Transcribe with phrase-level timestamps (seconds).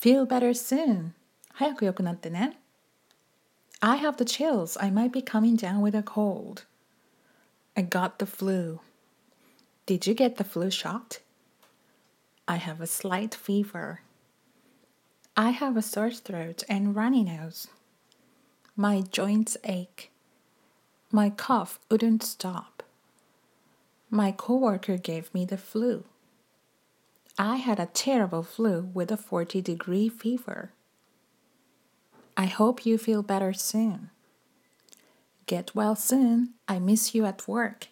[0.00, 1.14] Feel better soon.
[1.52, 2.58] 早く良くなってね。
[3.80, 4.78] I have the chills.
[4.80, 6.64] I might be coming down with a cold.
[7.76, 8.80] I got the flu.
[9.86, 11.20] Did you get the flu shot?
[12.48, 14.00] I have a slight fever.
[15.36, 17.68] I have a sore throat and runny nose.
[18.74, 20.10] My joints ache.
[21.10, 22.82] My cough wouldn't stop.
[24.10, 26.04] My coworker gave me the flu.
[27.43, 30.73] I had a terrible flu with a 40 degree fever.
[32.37, 34.11] I hope you feel better soon.
[35.47, 36.53] Get well soon.
[36.67, 37.87] I miss you at work.